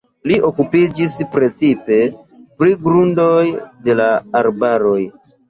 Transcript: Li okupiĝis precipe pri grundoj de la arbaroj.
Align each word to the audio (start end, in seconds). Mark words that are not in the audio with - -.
Li 0.29 0.35
okupiĝis 0.47 1.13
precipe 1.35 1.99
pri 2.63 2.73
grundoj 2.87 3.45
de 3.91 3.99
la 4.01 4.09
arbaroj. 4.43 4.99